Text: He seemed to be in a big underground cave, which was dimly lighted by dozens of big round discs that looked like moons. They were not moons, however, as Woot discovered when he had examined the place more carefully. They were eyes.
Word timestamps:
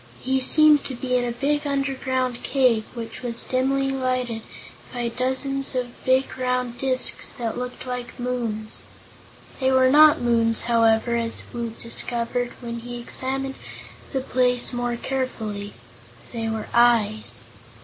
He 0.23 0.39
seemed 0.39 0.83
to 0.85 0.95
be 0.95 1.15
in 1.15 1.23
a 1.25 1.31
big 1.31 1.67
underground 1.67 2.41
cave, 2.41 2.85
which 2.95 3.21
was 3.21 3.43
dimly 3.43 3.91
lighted 3.91 4.41
by 4.91 5.09
dozens 5.09 5.75
of 5.75 6.03
big 6.03 6.39
round 6.39 6.79
discs 6.79 7.31
that 7.33 7.55
looked 7.55 7.85
like 7.85 8.19
moons. 8.19 8.81
They 9.59 9.71
were 9.71 9.91
not 9.91 10.19
moons, 10.19 10.63
however, 10.63 11.15
as 11.17 11.43
Woot 11.53 11.79
discovered 11.79 12.53
when 12.61 12.79
he 12.79 12.93
had 12.95 13.03
examined 13.03 13.55
the 14.11 14.21
place 14.21 14.73
more 14.73 14.95
carefully. 14.95 15.73
They 16.33 16.49
were 16.49 16.65
eyes. 16.73 17.43